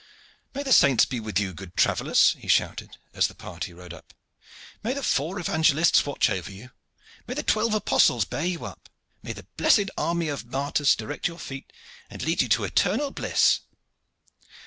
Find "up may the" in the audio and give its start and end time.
3.93-5.03, 8.65-9.45